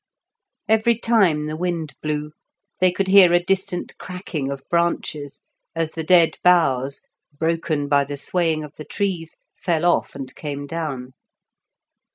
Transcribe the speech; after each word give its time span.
Every 0.67 0.97
time 0.97 1.45
the 1.45 1.55
wind 1.55 1.93
blew 2.01 2.31
they 2.79 2.91
could 2.91 3.07
hear 3.07 3.33
a 3.33 3.39
distant 3.43 3.95
cracking 3.99 4.49
of 4.51 4.63
branches 4.67 5.43
as 5.75 5.91
the 5.91 6.03
dead 6.03 6.39
boughs, 6.43 7.03
broken 7.37 7.87
by 7.87 8.05
the 8.05 8.17
swaying 8.17 8.63
of 8.63 8.73
the 8.79 8.83
trees, 8.85 9.37
fell 9.55 9.85
off 9.85 10.15
and 10.15 10.33
came 10.35 10.65
down. 10.65 11.13